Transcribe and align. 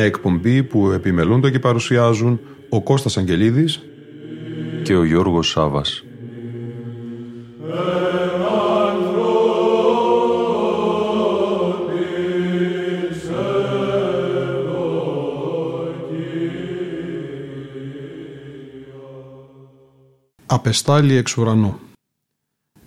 Μια 0.00 0.08
εκπομπή 0.08 0.62
που 0.62 0.90
επιμελούνται 0.90 1.50
και 1.50 1.58
παρουσιάζουν 1.58 2.40
ο 2.68 2.82
Κώστας 2.82 3.16
Αγγελίδης 3.16 3.80
και 4.82 4.96
ο 4.96 5.04
Γιώργος 5.04 5.48
Σάβας. 5.48 6.04
Απεστάλη 20.46 21.16
εξ 21.16 21.36
ουρανού 21.36 21.78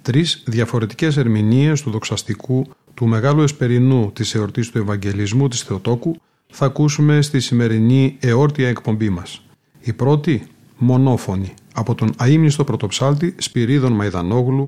Τρεις 0.01 0.43
διαφορετικές 0.45 1.17
ερμηνείες 1.17 1.81
του 1.81 1.89
δοξαστικού 1.89 2.65
του 2.93 3.05
Μεγάλου 3.05 3.41
Εσπερινού 3.41 4.11
της 4.11 4.35
εορτής 4.35 4.69
του 4.71 4.77
Ευαγγελισμού 4.77 5.47
της 5.47 5.61
Θεοτόκου 5.61 6.15
θα 6.55 6.65
ακούσουμε 6.65 7.21
στη 7.21 7.39
σημερινή 7.39 8.17
εόρτια 8.19 8.67
εκπομπή 8.67 9.09
μας. 9.09 9.45
Η 9.81 9.93
πρώτη, 9.93 10.47
μονόφωνη, 10.77 11.53
από 11.73 11.95
τον 11.95 12.13
αείμνηστο 12.17 12.63
πρωτοψάλτη 12.63 13.35
Σπυρίδων 13.37 13.91
Μαϊδανόγλου 13.91 14.67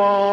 போ 0.00 0.29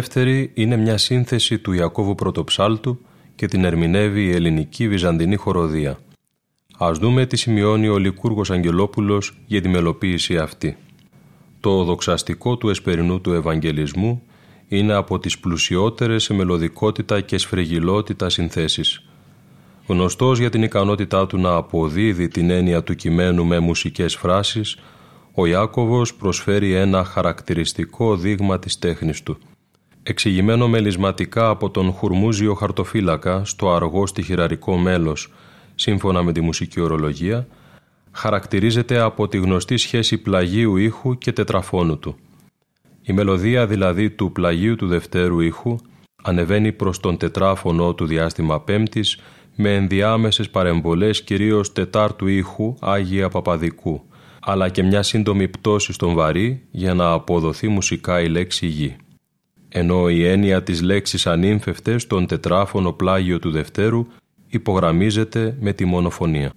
δεύτερη 0.00 0.50
είναι 0.54 0.76
μια 0.76 0.98
σύνθεση 0.98 1.58
του 1.58 1.72
Ιακώβου 1.72 2.14
Πρωτοψάλτου 2.14 3.00
και 3.34 3.46
την 3.46 3.64
ερμηνεύει 3.64 4.24
η 4.24 4.30
ελληνική 4.30 4.88
βυζαντινή 4.88 5.36
χοροδία. 5.36 5.98
Ας 6.78 6.98
δούμε 6.98 7.26
τι 7.26 7.36
σημειώνει 7.36 7.88
ο 7.88 7.98
Λικούργος 7.98 8.50
Αγγελόπουλος 8.50 9.38
για 9.46 9.60
τη 9.60 9.68
μελοποίηση 9.68 10.38
αυτή. 10.38 10.76
Το 11.60 11.84
δοξαστικό 11.84 12.56
του 12.56 12.68
εσπερινού 12.68 13.20
του 13.20 13.32
Ευαγγελισμού 13.32 14.22
είναι 14.68 14.92
από 14.92 15.18
τις 15.18 15.38
πλουσιότερες 15.38 16.22
σε 16.22 16.34
μελωδικότητα 16.34 17.20
και 17.20 17.38
σφρεγγυλότητα 17.38 18.28
συνθέσεις. 18.28 19.04
Γνωστός 19.86 20.38
για 20.38 20.50
την 20.50 20.62
ικανότητά 20.62 21.26
του 21.26 21.38
να 21.38 21.54
αποδίδει 21.54 22.28
την 22.28 22.50
έννοια 22.50 22.82
του 22.82 22.94
κειμένου 22.94 23.44
με 23.44 23.58
μουσικές 23.58 24.16
φράσεις, 24.16 24.76
ο 25.34 25.46
Ιάκωβος 25.46 26.14
προσφέρει 26.14 26.72
ένα 26.72 27.04
χαρακτηριστικό 27.04 28.16
δείγμα 28.16 28.58
της 28.58 28.78
τέχνης 28.78 29.22
του– 29.22 29.38
εξηγημένο 30.10 30.68
μελισματικά 30.68 31.48
από 31.48 31.70
τον 31.70 31.92
Χουρμούζιο 31.92 32.54
χαρτοφύλακα 32.54 33.44
στο 33.44 33.70
αργό 33.70 34.06
στοιχειραρικό 34.06 34.76
μέλος, 34.76 35.32
σύμφωνα 35.74 36.22
με 36.22 36.32
τη 36.32 36.40
μουσική 36.40 36.80
ορολογία, 36.80 37.46
χαρακτηρίζεται 38.12 38.98
από 38.98 39.28
τη 39.28 39.38
γνωστή 39.38 39.76
σχέση 39.76 40.18
πλαγίου 40.18 40.76
ήχου 40.76 41.18
και 41.18 41.32
τετραφώνου 41.32 41.98
του. 41.98 42.16
Η 43.02 43.12
μελωδία 43.12 43.66
δηλαδή 43.66 44.10
του 44.10 44.32
πλαγίου 44.32 44.76
του 44.76 44.86
δευτέρου 44.86 45.40
ήχου 45.40 45.76
ανεβαίνει 46.22 46.72
προς 46.72 47.00
τον 47.00 47.16
τετράφωνο 47.16 47.94
του 47.94 48.06
διάστημα 48.06 48.60
πέμπτης 48.60 49.18
με 49.56 49.74
ενδιάμεσες 49.74 50.50
παρεμβολές 50.50 51.22
κυρίως 51.22 51.72
τετάρτου 51.72 52.26
ήχου 52.26 52.74
Άγια 52.80 53.28
Παπαδικού, 53.28 54.02
αλλά 54.40 54.68
και 54.68 54.82
μια 54.82 55.02
σύντομη 55.02 55.48
πτώση 55.48 55.92
στον 55.92 56.14
βαρύ 56.14 56.62
για 56.70 56.94
να 56.94 57.10
αποδοθεί 57.10 57.68
μουσικά 57.68 58.20
η 58.20 58.28
λέξη 58.28 58.66
γη 58.66 58.96
ενώ 59.72 60.08
η 60.08 60.26
έννοια 60.26 60.62
της 60.62 60.82
λέξης 60.82 61.26
ανήμφευτες 61.26 62.02
στον 62.02 62.26
τετράφωνο 62.26 62.92
πλάγιο 62.92 63.38
του 63.38 63.50
Δευτέρου 63.50 64.06
υπογραμμίζεται 64.48 65.56
με 65.60 65.72
τη 65.72 65.84
μονοφωνία. 65.84 66.52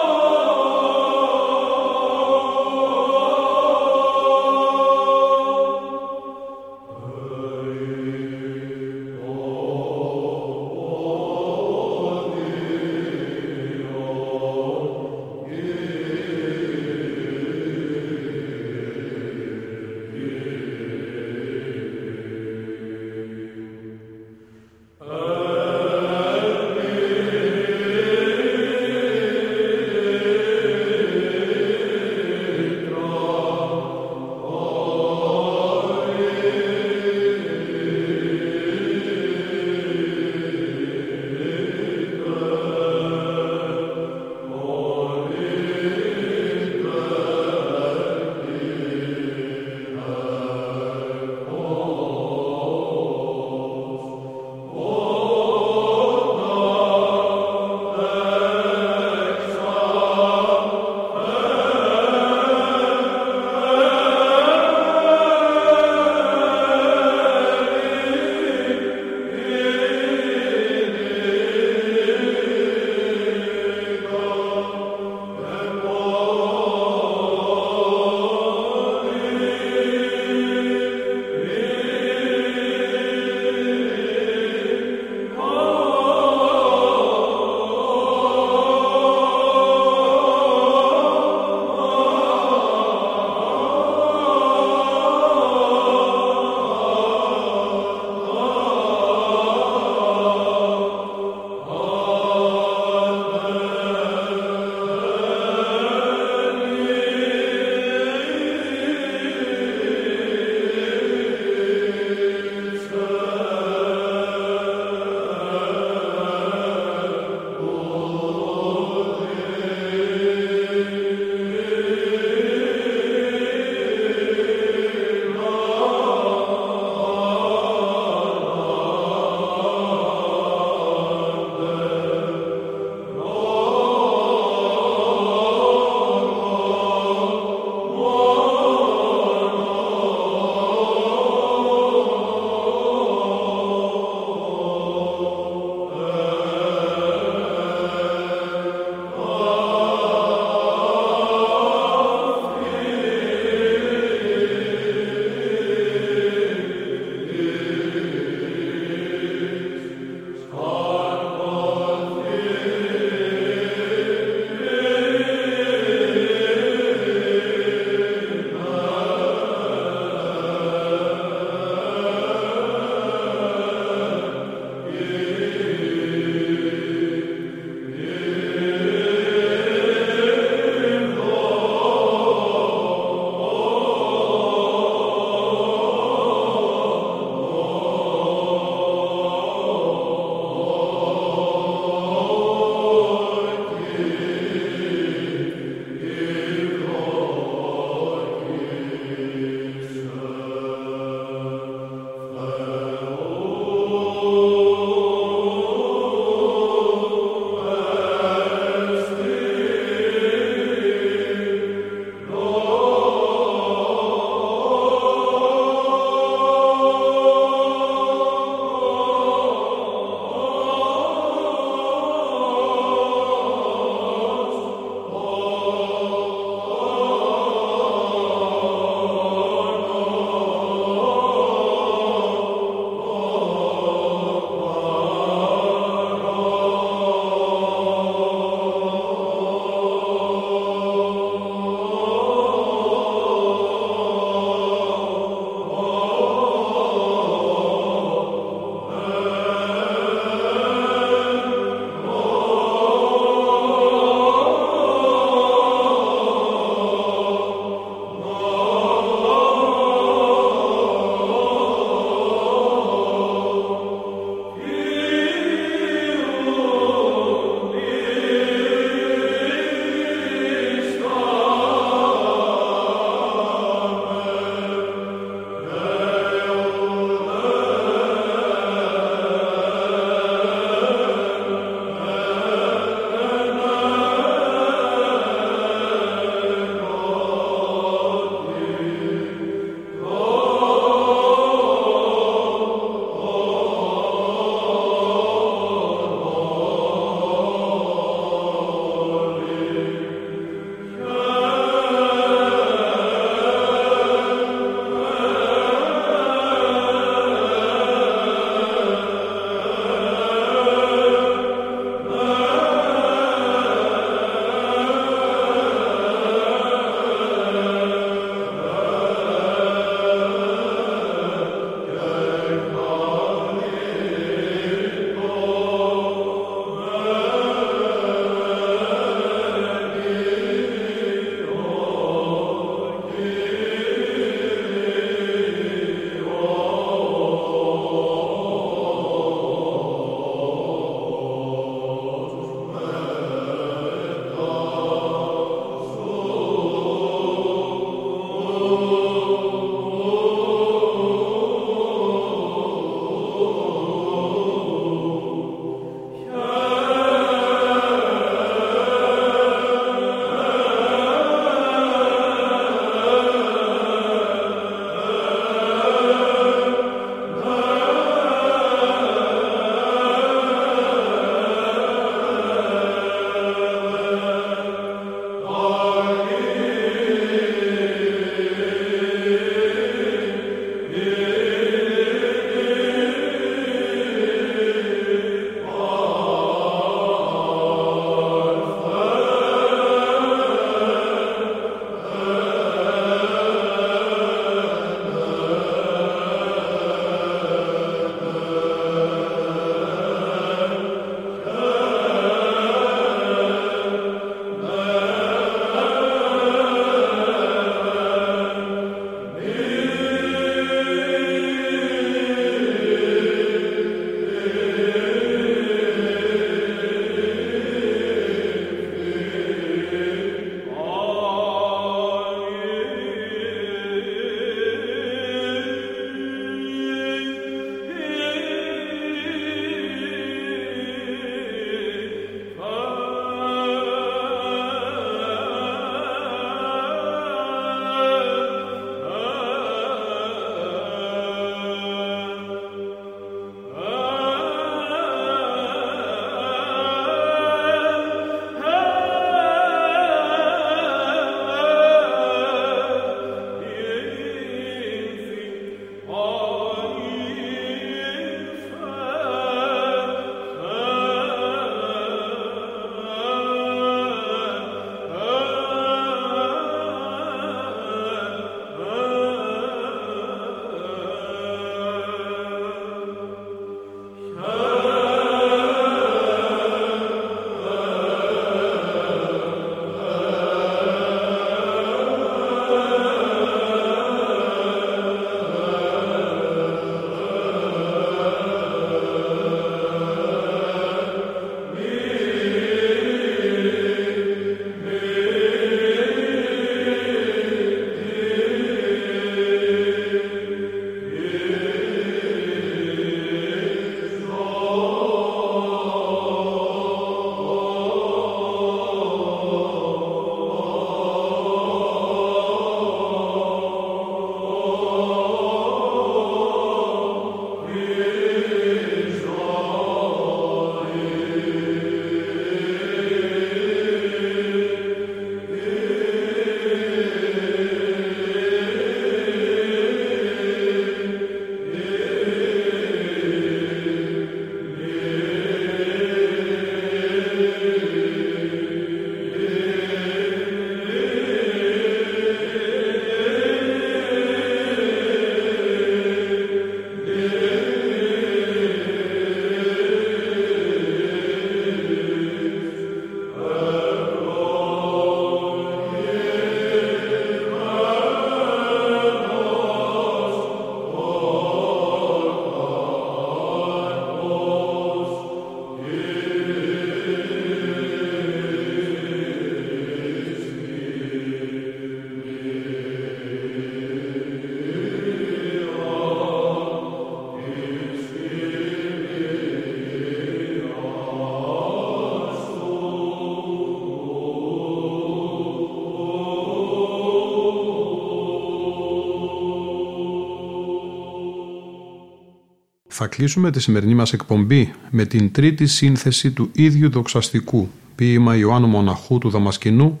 Θα 592.98 593.06
κλείσουμε 593.06 593.50
τη 593.50 593.60
σημερινή 593.60 593.94
μας 593.94 594.12
εκπομπή 594.12 594.72
με 594.90 595.04
την 595.04 595.32
τρίτη 595.32 595.66
σύνθεση 595.66 596.30
του 596.30 596.50
ίδιου 596.52 596.90
δοξαστικού, 596.90 597.68
ποίημα 597.94 598.36
Ιωάννου 598.36 598.68
Μοναχού 598.68 599.18
του 599.18 599.30
Δαμασκηνού, 599.30 600.00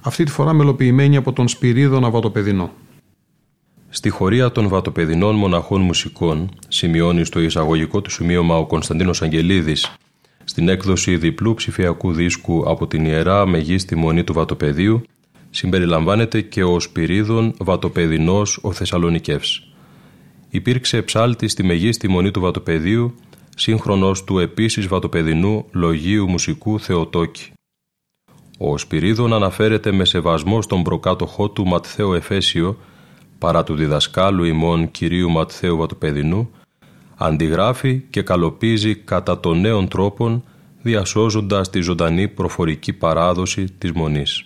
αυτή 0.00 0.24
τη 0.24 0.30
φορά 0.30 0.52
μελοποιημένη 0.52 1.16
από 1.16 1.32
τον 1.32 1.48
Σπυρίδωνα 1.48 2.10
Βατοπεδινό. 2.10 2.72
Στη 3.88 4.08
χωρία 4.08 4.52
των 4.52 4.68
Βατοπεδινών 4.68 5.34
Μοναχών 5.34 5.80
Μουσικών, 5.80 6.50
σημειώνει 6.68 7.24
στο 7.24 7.40
εισαγωγικό 7.40 8.00
του 8.00 8.10
σημείωμα 8.10 8.56
ο 8.56 8.66
Κωνσταντίνος 8.66 9.22
Αγγελίδης, 9.22 9.90
στην 10.44 10.68
έκδοση 10.68 11.16
διπλού 11.16 11.54
ψηφιακού 11.54 12.12
δίσκου 12.12 12.62
από 12.66 12.86
την 12.86 13.04
Ιερά 13.04 13.46
Μεγίστη 13.46 13.96
Μονή 13.96 14.24
του 14.24 14.32
Βατοπεδίου, 14.32 15.02
συμπεριλαμβάνεται 15.50 16.40
και 16.40 16.64
ο 16.64 16.80
Σπυρίδων 16.80 17.54
Βατοπεδινός 17.58 18.58
ο 18.62 18.72
Θεσσαλονικεύς 18.72 19.73
υπήρξε 20.54 21.02
ψάλτη 21.02 21.48
στη 21.48 21.62
μεγίστη 21.62 22.08
μονή 22.08 22.30
του 22.30 22.40
Βατοπεδίου, 22.40 23.14
σύγχρονος 23.56 24.24
του 24.24 24.38
επίσης 24.38 24.86
βατοπεδινού 24.86 25.64
λογίου 25.70 26.28
μουσικού 26.28 26.80
Θεοτόκη. 26.80 27.52
Ο 28.58 28.78
Σπυρίδων 28.78 29.32
αναφέρεται 29.32 29.92
με 29.92 30.04
σεβασμό 30.04 30.62
στον 30.62 30.82
προκάτοχό 30.82 31.50
του 31.50 31.66
Ματθαίο 31.66 32.14
Εφέσιο, 32.14 32.78
παρά 33.38 33.64
του 33.64 33.74
διδασκάλου 33.74 34.44
ημών 34.44 34.90
κυρίου 34.90 35.30
Ματθαίου 35.30 35.76
Βατοπεδινού, 35.76 36.50
αντιγράφει 37.16 38.02
και 38.10 38.22
καλοπίζει 38.22 38.94
κατά 38.94 39.40
των 39.40 39.60
νέων 39.60 39.88
τρόπων, 39.88 40.44
διασώζοντας 40.82 41.70
τη 41.70 41.80
ζωντανή 41.80 42.28
προφορική 42.28 42.92
παράδοση 42.92 43.64
της 43.78 43.92
Μονής. 43.92 44.44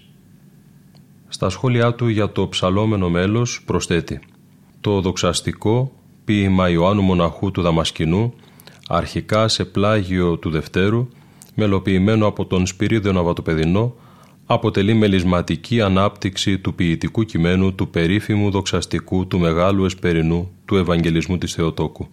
Στα 1.28 1.48
σχόλιά 1.48 1.94
του 1.94 2.08
για 2.08 2.32
το 2.32 2.48
ψαλόμενο 2.48 3.08
μέλος 3.08 3.62
προσθέτει 3.64 4.20
«Το 4.80 5.00
δοξαστικό 5.00 5.92
ποίημα 6.28 6.68
Ιωάννου 6.70 7.02
Μοναχού 7.02 7.50
του 7.50 7.62
Δαμασκηνού, 7.62 8.34
αρχικά 8.88 9.48
σε 9.48 9.64
πλάγιο 9.64 10.36
του 10.36 10.50
Δευτέρου, 10.50 11.08
μελοποιημένο 11.54 12.26
από 12.26 12.46
τον 12.46 12.66
Σπυρίδιο 12.66 13.12
Ναβατοπεδινό, 13.12 13.94
αποτελεί 14.46 14.94
μελισματική 14.94 15.80
ανάπτυξη 15.80 16.58
του 16.58 16.74
ποιητικού 16.74 17.24
κειμένου 17.24 17.74
του 17.74 17.88
περίφημου 17.88 18.50
δοξαστικού 18.50 19.26
του 19.26 19.38
Μεγάλου 19.38 19.84
Εσπερινού 19.84 20.50
του 20.64 20.76
Ευαγγελισμού 20.76 21.38
της 21.38 21.52
Θεοτόκου. 21.52 22.06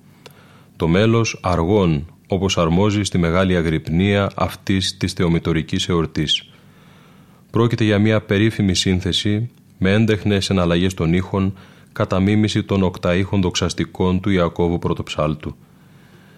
Το 0.75 0.87
μέλος 0.87 1.39
αργών, 1.41 2.05
όπως 2.27 2.57
αρμόζει 2.57 3.03
στη 3.03 3.17
μεγάλη 3.17 3.55
αγρυπνία 3.55 4.31
αυτής 4.35 4.97
της 4.97 5.13
θεομητορικής 5.13 5.89
εορτής. 5.89 6.49
Πρόκειται 7.51 7.83
για 7.83 7.99
μια 7.99 8.21
περίφημη 8.21 8.75
σύνθεση 8.75 9.49
με 9.77 9.91
έντεχνες 9.91 10.49
εναλλαγές 10.49 10.93
των 10.93 11.13
ήχων 11.13 11.53
κατά 11.95 12.19
μίμηση 12.19 12.63
των 12.63 12.83
οκταήχων 12.83 13.41
δοξαστικών 13.41 14.19
του 14.19 14.29
Ιακώβου 14.29 14.79
Πρωτοψάλτου. 14.79 15.55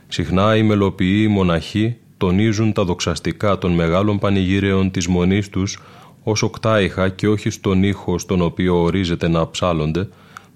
Συχνά 0.07 0.55
οι 0.55 0.63
μελοποιοί 0.63 1.27
μοναχοί 1.29 1.95
τονίζουν 2.17 2.73
τα 2.73 2.83
δοξαστικά 2.83 3.57
των 3.57 3.71
μεγάλων 3.71 4.19
πανηγύρεων 4.19 4.91
της 4.91 5.07
μονής 5.07 5.49
τους 5.49 5.79
ως 6.23 6.41
οκτάηχα 6.41 7.09
και 7.09 7.27
όχι 7.27 7.49
στον 7.49 7.83
ήχο 7.83 8.17
στον 8.17 8.41
οποίο 8.41 8.81
ορίζεται 8.81 9.27
να 9.27 9.49
ψάλλονται, 9.49 10.09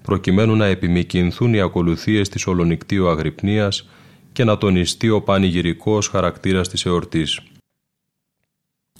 προκειμένου 0.04 0.56
να 0.56 0.66
επιμηκυνθούν 0.66 1.54
οι 1.54 1.62
ακολουθίες 1.62 2.30
της 2.30 2.48
ολονικτίου 2.48 3.10
αγρυπνίας 3.10 3.90
και 4.32 4.44
να 4.44 4.58
τονιστεί 4.58 5.10
ο 5.10 5.22
πανηγυρικός 5.22 6.08
χαρακτήρας 6.08 6.70
της 6.70 6.86
εορτής. 6.86 7.40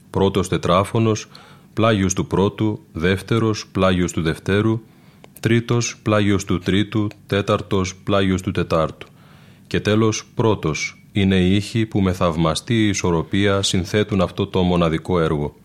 Πρώτος 0.10 0.48
τετράφωνος, 0.48 1.28
πλάγιος 1.74 2.14
του 2.14 2.28
πρώτου, 2.28 2.80
δεύτερος, 2.94 3.68
πλάγιος 3.72 4.12
του 4.12 4.22
δευτέρου, 4.22 4.82
τρίτος 5.42 5.98
πλάγιος 6.04 6.46
του 6.46 6.60
τρίτου, 6.60 7.08
τέταρτος 7.28 7.96
πλάγιος 7.96 8.42
του 8.42 8.52
τετάρτου. 8.52 9.08
Και 9.68 9.80
τέλος 9.80 10.26
πρώτος 10.36 11.04
είναι 11.12 11.36
οι 11.36 11.56
ήχοι 11.56 11.86
που 11.86 12.02
με 12.02 12.14
θαυμαστή 12.14 12.88
ισορροπία 12.88 13.62
συνθέτουν 13.62 14.22
αυτό 14.22 14.48
το 14.48 14.62
μοναδικό 14.62 15.20
έργο. 15.20 15.56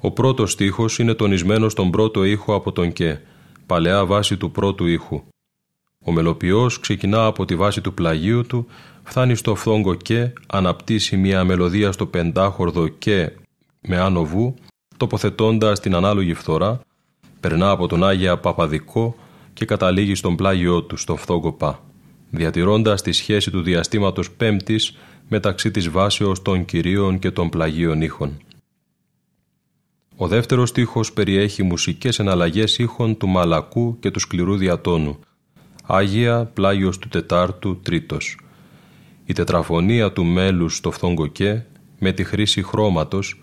Ο 0.00 0.10
πρώτος 0.10 0.52
στίχος 0.52 0.98
είναι 0.98 1.14
τονισμένος 1.14 1.72
στον 1.72 1.90
πρώτο 1.90 2.24
ήχο 2.24 2.54
από 2.54 2.72
τον 2.72 2.92
«και», 2.92 3.18
παλαιά 3.66 4.06
βάση 4.06 4.36
του 4.36 4.50
πρώτου 4.50 4.86
ήχου. 4.86 5.22
Ο 6.04 6.12
μελοποιός 6.12 6.80
ξεκινά 6.80 7.24
από 7.24 7.44
τη 7.44 7.56
βάση 7.56 7.80
του 7.80 7.94
πλαγίου 7.94 8.46
του, 8.46 8.66
φτάνει 9.02 9.34
στο 9.34 9.54
φθόγκο 9.54 9.94
«και», 9.94 10.32
αναπτύσσει 10.46 11.16
μια 11.16 11.44
μελωδία 11.44 11.92
στο 11.92 12.06
πεντάχορδο 12.06 12.88
«και» 12.88 13.32
με 13.80 13.98
άνω 13.98 14.24
βου, 14.24 14.54
τοποθετώντας 14.96 15.80
την 15.80 15.94
ανάλογη 15.94 16.34
φθορά, 16.34 16.80
περνά 17.42 17.70
από 17.70 17.86
τον 17.86 18.04
Άγια 18.04 18.38
Παπαδικό 18.38 19.16
και 19.52 19.64
καταλήγει 19.64 20.14
στον 20.14 20.36
πλάγιό 20.36 20.82
του, 20.82 20.96
στον 20.96 21.16
φθόγκο 21.16 21.52
Πα, 21.52 21.82
διατηρώντας 22.30 23.02
τη 23.02 23.12
σχέση 23.12 23.50
του 23.50 23.62
διαστήματος 23.62 24.30
πέμπτης 24.30 24.96
μεταξύ 25.28 25.70
της 25.70 25.88
βάσεως 25.88 26.42
των 26.42 26.64
κυρίων 26.64 27.18
και 27.18 27.30
των 27.30 27.48
πλαγίων 27.48 28.02
ήχων. 28.02 28.40
Ο 30.16 30.26
δεύτερος 30.26 30.68
στίχος 30.68 31.12
περιέχει 31.12 31.62
μουσικές 31.62 32.18
εναλλαγές 32.18 32.78
ήχων 32.78 33.16
του 33.16 33.28
μαλακού 33.28 33.98
και 34.00 34.10
του 34.10 34.20
σκληρού 34.20 34.56
διατόνου, 34.56 35.18
Άγια 35.86 36.50
πλάγιος 36.54 36.98
του 36.98 37.08
Τετάρτου 37.08 37.80
Τρίτος. 37.80 38.38
Η 39.24 39.32
τετραφωνία 39.32 40.12
του 40.12 40.24
μέλους 40.24 40.76
στο 40.76 40.90
φθόγκοκέ, 40.90 41.66
με 41.98 42.12
τη 42.12 42.24
χρήση 42.24 42.62
χρώματος, 42.62 43.42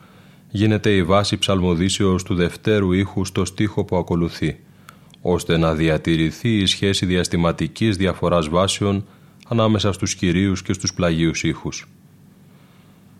γίνεται 0.51 0.95
η 0.95 1.03
βάση 1.03 1.37
ψαλμοδίσεως 1.37 2.23
του 2.23 2.35
δευτέρου 2.35 2.91
ήχου 2.91 3.25
στο 3.25 3.45
στίχο 3.45 3.83
που 3.83 3.97
ακολουθεί, 3.97 4.59
ώστε 5.21 5.57
να 5.57 5.73
διατηρηθεί 5.73 6.57
η 6.57 6.65
σχέση 6.65 7.05
διαστηματικής 7.05 7.97
διαφοράς 7.97 8.49
βάσεων 8.49 9.05
ανάμεσα 9.47 9.91
στους 9.91 10.15
κυρίους 10.15 10.61
και 10.61 10.73
στους 10.73 10.93
πλαγίους 10.93 11.43
ήχους. 11.43 11.87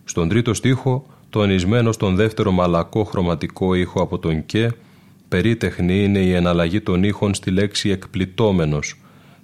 Στον 0.03 0.29
τρίτο 0.29 0.53
στίχο, 0.53 1.05
τονισμένο 1.29 1.91
στον 1.91 2.15
δεύτερο 2.15 2.51
μαλακό 2.51 3.03
χρωματικό 3.03 3.73
ήχο 3.73 4.01
από 4.01 4.19
τον 4.19 4.45
«και», 4.45 4.71
περίτεχνη 5.27 6.03
είναι 6.03 6.19
η 6.19 6.33
εναλλαγή 6.33 6.81
των 6.81 7.03
ήχων 7.03 7.33
στη 7.33 7.51
λέξη 7.51 7.89
«εκπλητώμενος», 7.89 8.99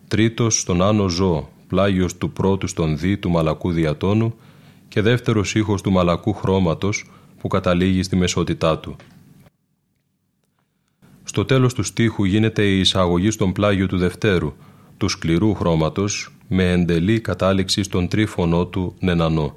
τρίτος 0.08 0.60
στον 0.60 0.82
άνω 0.82 1.10
«ζω», 1.10 1.50
πλάγιος 1.68 2.18
του 2.18 2.32
πρώτου 2.32 2.68
στον 2.68 2.98
«δι» 2.98 3.18
του 3.18 3.30
μαλακού 3.30 3.72
διατόνου 3.72 4.36
και 4.88 5.02
δεύτερος 5.02 5.56
ήχος 5.56 5.82
του 5.82 5.92
μαλακού 5.92 6.34
χρώματος, 6.34 7.06
που 7.46 7.52
καταλήγει 7.52 8.04
στη 8.04 8.16
μεσότητά 8.16 8.80
του. 8.80 8.96
Στο 11.24 11.46
τέλος 11.46 11.74
του 11.74 11.84
στίχου 11.84 12.24
γίνεται 12.24 12.64
η 12.64 12.80
εισαγωγή 12.80 13.32
στον 13.32 13.52
πλάγιο 13.52 13.88
του 13.88 13.98
Δευτέρου, 13.98 14.54
του 14.98 15.08
σκληρού 15.08 15.54
χρώματος, 15.54 16.36
με 16.48 16.72
εντελή 16.72 17.20
κατάληξη 17.20 17.84
στον 17.84 18.08
τρίφωνο 18.08 18.66
του 18.66 18.96
νενανό. 19.00 19.56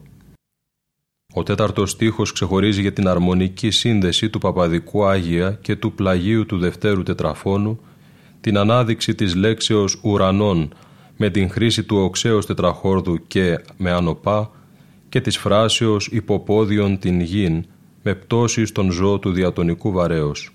Ο 1.34 1.42
τέταρτος 1.42 1.90
στίχος 1.90 2.32
ξεχωρίζει 2.32 2.80
για 2.80 2.92
την 2.92 3.08
αρμονική 3.08 3.70
σύνδεση 3.70 4.30
του 4.30 4.38
Παπαδικού 4.38 5.04
Άγια 5.04 5.58
και 5.62 5.76
του 5.76 5.92
πλαγίου 5.92 6.46
του 6.46 6.58
Δευτέρου 6.58 7.02
τετραφώνου, 7.02 7.80
την 8.40 8.58
ανάδειξη 8.58 9.14
της 9.14 9.34
λέξεως 9.34 10.00
ουρανών 10.02 10.74
με 11.16 11.30
την 11.30 11.50
χρήση 11.50 11.84
του 11.84 11.96
οξέως 11.96 12.46
τετραχόρδου 12.46 13.26
και 13.26 13.64
με 13.76 13.90
ανοπά 13.90 14.50
και 15.08 15.20
της 15.20 15.36
φράσεως 15.36 16.06
υποπόδιον 16.06 16.98
την 16.98 17.20
γην 17.20 17.64
με 18.02 18.14
πτώση 18.14 18.66
στον 18.66 18.90
ζώο 18.90 19.18
του 19.18 19.32
διατονικού 19.32 19.92
βαρέως. 19.92 20.52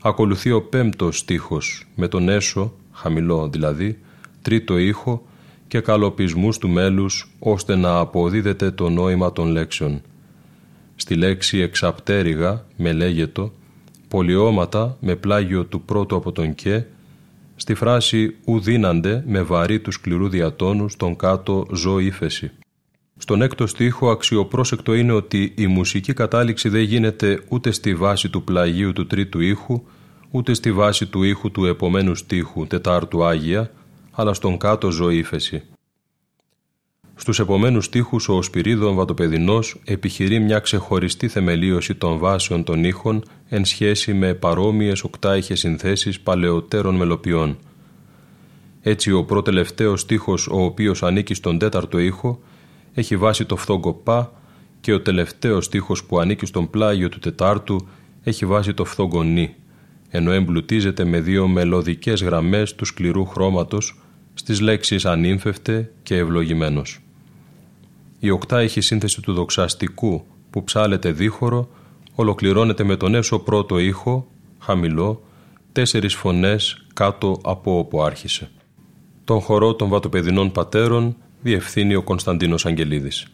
Ακολουθεί 0.00 0.50
ο 0.50 0.62
πέμπτος 0.62 1.18
στίχος 1.18 1.86
με 1.94 2.08
τον 2.08 2.28
έσω, 2.28 2.74
χαμηλό 2.92 3.48
δηλαδή, 3.48 3.98
τρίτο 4.42 4.78
ήχο 4.78 5.26
και 5.68 5.80
καλοπισμούς 5.80 6.58
του 6.58 6.68
μέλους 6.68 7.30
ώστε 7.38 7.76
να 7.76 7.98
αποδίδεται 7.98 8.70
το 8.70 8.88
νόημα 8.88 9.32
των 9.32 9.48
λέξεων. 9.48 10.00
Στη 10.96 11.14
λέξη 11.14 11.58
εξαπτέρυγα 11.58 12.64
με 12.76 12.92
λέγετο, 12.92 13.52
πολιώματα 14.08 14.96
με 15.00 15.16
πλάγιο 15.16 15.64
του 15.64 15.80
πρώτου 15.80 16.16
από 16.16 16.32
τον 16.32 16.54
«και», 16.54 16.82
στη 17.56 17.74
φράση 17.74 18.36
«ουδίνανται» 18.44 19.24
με 19.26 19.42
βαρύ 19.42 19.80
του 19.80 19.90
σκληρού 19.90 20.28
διατόνου 20.28 20.88
στον 20.88 21.16
κάτω 21.16 21.66
«ζω 21.72 21.98
ύφεση». 21.98 22.50
Στον 23.18 23.42
έκτο 23.42 23.66
στίχο 23.66 24.10
αξιοπρόσεκτο 24.10 24.94
είναι 24.94 25.12
ότι 25.12 25.52
η 25.56 25.66
μουσική 25.66 26.12
κατάληξη 26.12 26.68
δεν 26.68 26.82
γίνεται 26.82 27.42
ούτε 27.48 27.70
στη 27.70 27.94
βάση 27.94 28.28
του 28.28 28.44
πλαγίου 28.44 28.92
του 28.92 29.06
τρίτου 29.06 29.40
ήχου, 29.40 29.82
ούτε 30.30 30.54
στη 30.54 30.72
βάση 30.72 31.06
του 31.06 31.22
ήχου 31.22 31.50
του 31.50 31.64
επομένου 31.64 32.14
στίχου, 32.14 32.66
τετάρτου 32.66 33.24
Άγια, 33.24 33.70
αλλά 34.10 34.34
στον 34.34 34.58
κάτω 34.58 34.90
ζωήφεση. 34.90 35.62
Στους 37.14 37.38
επομένους 37.38 37.84
στίχους 37.84 38.28
ο 38.28 38.42
Σπυρίδων 38.42 38.94
Βατοπεδινός 38.94 39.80
επιχειρεί 39.84 40.38
μια 40.38 40.58
ξεχωριστή 40.58 41.28
θεμελίωση 41.28 41.94
των 41.94 42.18
βάσεων 42.18 42.64
των 42.64 42.84
ήχων 42.84 43.22
εν 43.48 43.64
σχέση 43.64 44.14
με 44.14 44.34
παρόμοιες 44.34 45.02
οκτάιχες 45.02 45.58
συνθέσεις 45.58 46.20
παλαιότερων 46.20 46.94
μελοποιών. 46.94 47.58
Έτσι 48.82 49.12
ο 49.12 49.24
προτελευταίος 49.24 50.00
στίχος 50.00 50.46
ο 50.46 50.62
οποίος 50.62 51.02
ανήκει 51.02 51.34
στον 51.34 51.58
τέταρτο 51.58 51.98
ήχο 51.98 52.40
έχει 52.98 53.16
βάσει 53.16 53.44
το 53.44 53.56
φθόγκο 53.56 53.92
πα 53.92 54.32
και 54.80 54.92
ο 54.92 55.00
τελευταίος 55.00 55.64
στίχος 55.64 56.04
που 56.04 56.18
ανήκει 56.18 56.46
στον 56.46 56.70
πλάγιο 56.70 57.08
του 57.08 57.18
τετάρτου 57.18 57.88
έχει 58.22 58.46
βάσει 58.46 58.74
το 58.74 58.84
φθόγκο 58.84 59.22
νη, 59.22 59.54
ενώ 60.08 60.30
εμπλουτίζεται 60.30 61.04
με 61.04 61.20
δύο 61.20 61.48
μελωδικές 61.48 62.22
γραμμές 62.22 62.74
του 62.74 62.84
σκληρού 62.84 63.26
χρώματος 63.26 64.00
στις 64.34 64.60
λέξεις 64.60 65.04
ανήμφευτε 65.04 65.92
και 66.02 66.16
ευλογημένος. 66.16 67.00
Η 68.18 68.30
οκτάηχη 68.30 68.80
σύνθεση 68.80 69.20
του 69.20 69.32
δοξαστικού 69.32 70.24
που 70.50 70.64
ψάλεται 70.64 71.12
δίχωρο 71.12 71.68
ολοκληρώνεται 72.14 72.84
με 72.84 72.96
τον 72.96 73.14
έσω 73.14 73.38
πρώτο 73.38 73.78
ήχο, 73.78 74.26
χαμηλό, 74.58 75.22
τέσσερις 75.72 76.14
φωνές 76.14 76.86
κάτω 76.94 77.40
από 77.42 77.78
όπου 77.78 78.02
άρχισε. 78.02 78.50
Τον 79.24 79.40
χορό 79.40 79.74
των 79.74 79.88
βατοπεδινών 79.88 80.52
πατέρων 80.52 81.16
διευθύνει 81.40 81.94
ο 81.94 82.02
Κωνσταντίνος 82.02 82.66
Αγγελίδης. 82.66 83.26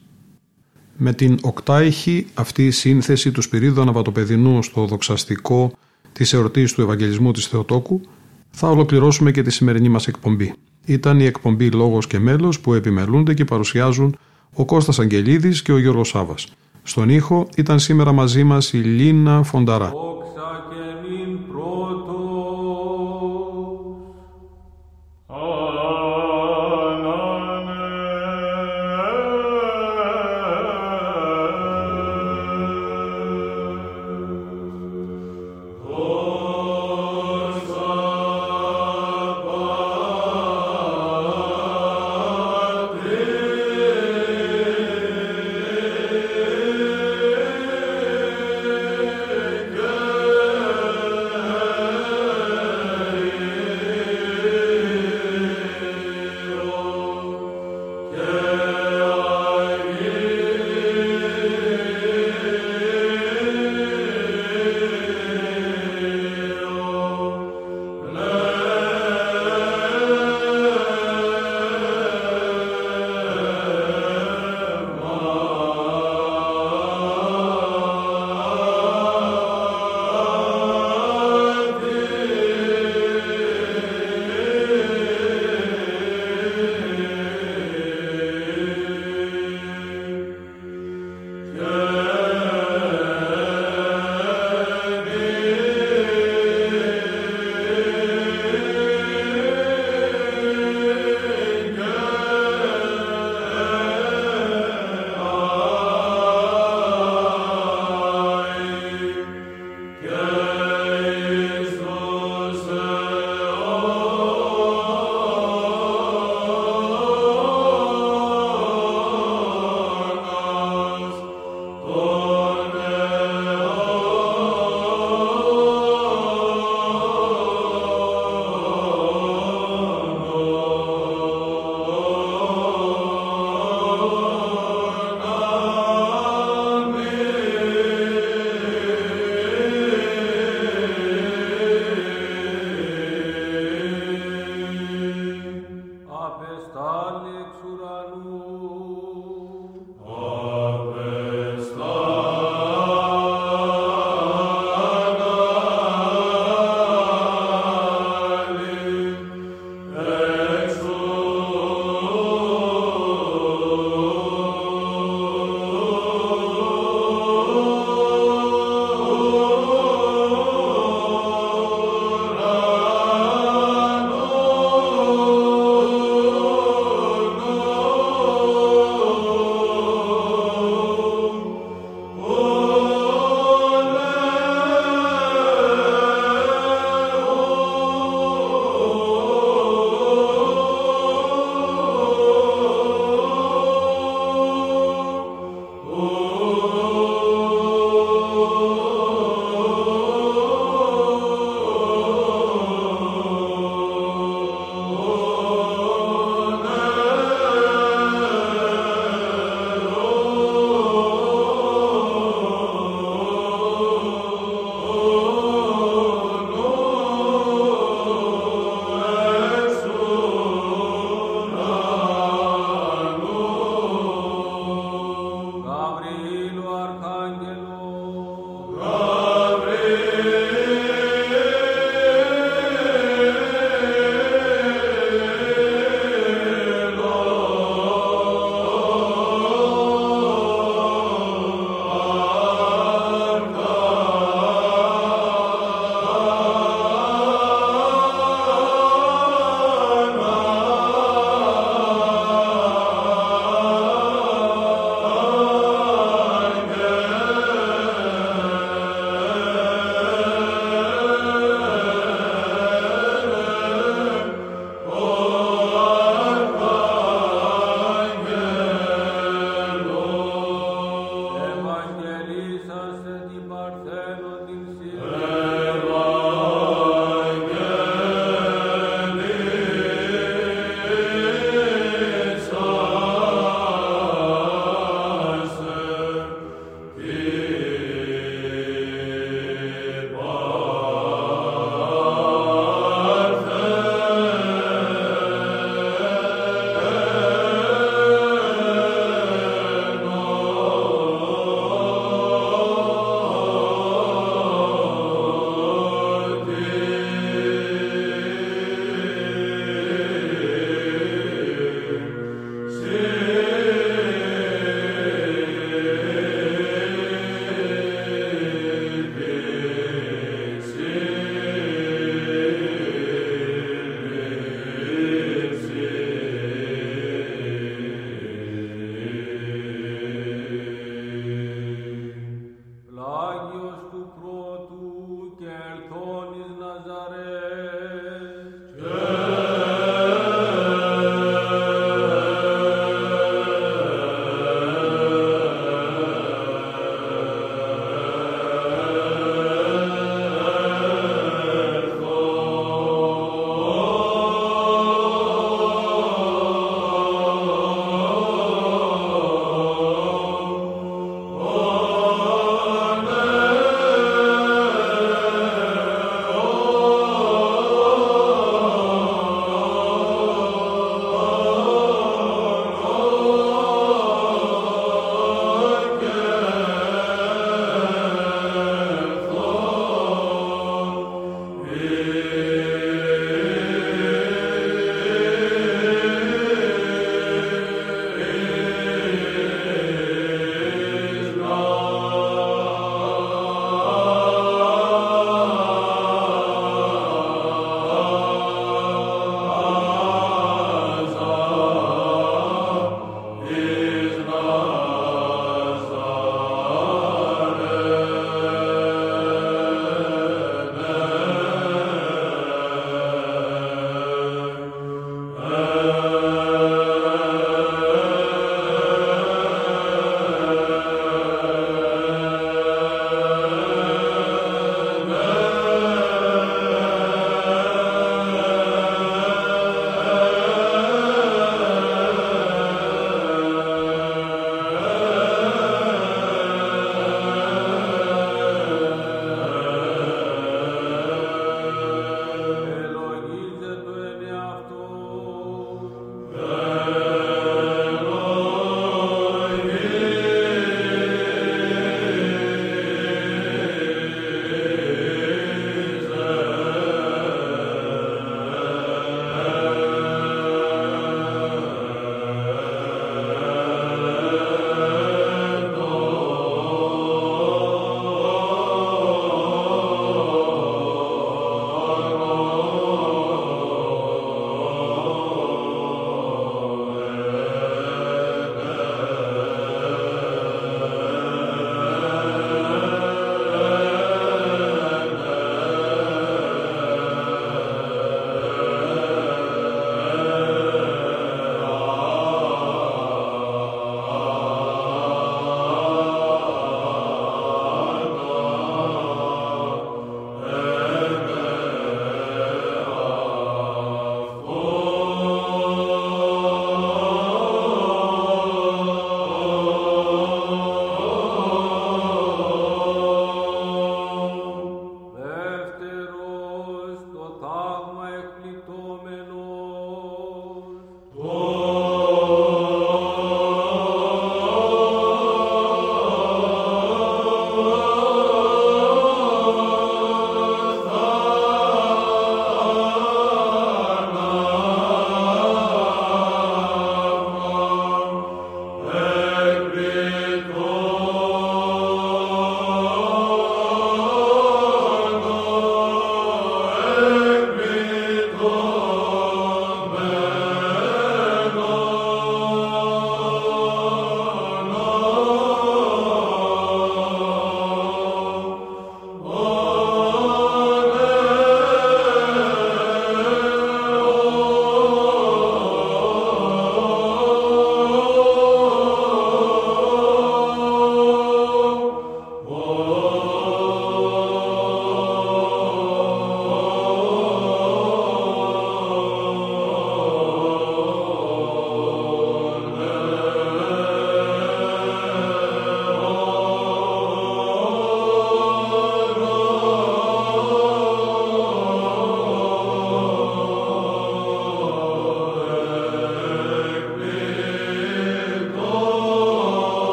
Με 0.97 1.13
την 1.13 1.39
οκτάηχη 1.43 2.27
αυτή 2.35 2.67
η 2.67 2.71
σύνθεση 2.71 3.31
του 3.31 3.43
Σπυρίδου 3.43 3.81
Αναβατοπεδινού 3.81 4.63
στο 4.63 4.87
δοξαστικό 4.87 5.73
της 6.13 6.33
εορτής 6.33 6.73
του 6.73 6.83
Ευαγγελισμού 6.83 7.33
της 7.33 7.47
Θεοτόκου 7.47 8.01
θα 8.51 8.69
ολοκληρώσουμε 8.69 9.31
και 9.31 9.43
τη 9.43 9.51
σημερινή 9.51 9.89
μας 9.89 10.07
εκπομπή. 10.07 10.55
Ήταν 10.87 11.21
η 11.21 11.25
εκπομπή 11.25 11.71
«Λόγος 11.71 12.07
και 12.07 12.19
μέλος» 12.19 12.61
που 12.61 12.75
επιμελούνται 12.75 13.35
και 13.35 13.45
παρουσιάζουν 13.45 14.17
ο 14.55 14.65
Κώστας 14.65 14.99
Αγγελίδης 14.99 15.63
και 15.63 15.73
ο 15.73 15.79
Γιώργος 15.79 16.09
Σάβας. 16.09 16.47
Στον 16.83 17.09
ήχο 17.09 17.49
ήταν 17.57 17.79
σήμερα 17.79 18.13
μαζί 18.13 18.45
μας 18.45 18.73
η 18.73 18.77
Λίνα 18.79 19.43
Φονταρά. 19.43 19.93